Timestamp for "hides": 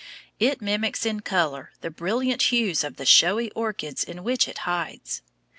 4.65-5.21